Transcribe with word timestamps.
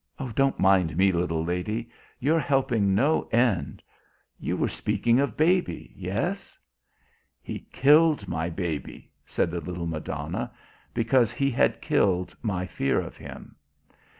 Don't 0.33 0.57
mind 0.59 0.97
me, 0.97 1.11
little 1.11 1.45
lady. 1.45 1.87
You're 2.17 2.39
helping 2.39 2.95
no 2.95 3.29
end. 3.31 3.83
You 4.39 4.57
were 4.57 4.67
speaking 4.67 5.19
of 5.19 5.37
baby. 5.37 5.93
Yes!" 5.95 6.57
"He 7.39 7.67
killed 7.71 8.27
my 8.27 8.49
baby," 8.49 9.11
said 9.27 9.51
the 9.51 9.61
little 9.61 9.85
Madonna, 9.85 10.51
"because 10.95 11.31
he 11.31 11.51
had 11.51 11.81
killed 11.81 12.35
my 12.41 12.65
fear 12.65 12.99
of 12.99 13.15
him. 13.15 13.57